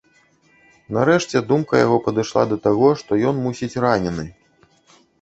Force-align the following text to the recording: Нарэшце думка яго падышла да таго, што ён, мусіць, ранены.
Нарэшце 0.97 1.37
думка 1.51 1.73
яго 1.85 1.97
падышла 2.07 2.43
да 2.55 2.59
таго, 2.67 2.89
што 3.05 3.23
ён, 3.33 3.47
мусіць, 3.47 3.75
ранены. 3.89 4.31